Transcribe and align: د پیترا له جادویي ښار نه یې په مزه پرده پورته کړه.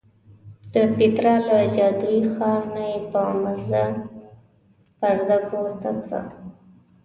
د 0.73 0.75
پیترا 0.95 1.35
له 1.47 1.57
جادویي 1.75 2.21
ښار 2.33 2.61
نه 2.75 2.83
یې 2.91 2.99
په 3.11 3.21
مزه 3.43 3.85
پرده 4.99 5.37
پورته 5.49 5.89
کړه. 6.03 6.21